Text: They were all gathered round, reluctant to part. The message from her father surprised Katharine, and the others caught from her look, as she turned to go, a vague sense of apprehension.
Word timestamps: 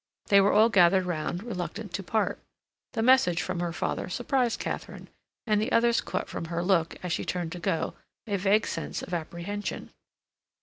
They 0.29 0.41
were 0.41 0.51
all 0.51 0.69
gathered 0.69 1.05
round, 1.05 1.43
reluctant 1.43 1.93
to 1.93 2.01
part. 2.01 2.39
The 2.93 3.03
message 3.03 3.39
from 3.43 3.59
her 3.59 3.71
father 3.71 4.09
surprised 4.09 4.59
Katharine, 4.59 5.09
and 5.45 5.61
the 5.61 5.71
others 5.71 6.01
caught 6.01 6.27
from 6.27 6.45
her 6.45 6.63
look, 6.63 6.95
as 7.03 7.13
she 7.13 7.23
turned 7.23 7.51
to 7.51 7.59
go, 7.59 7.93
a 8.25 8.35
vague 8.39 8.65
sense 8.65 9.03
of 9.03 9.13
apprehension. 9.13 9.91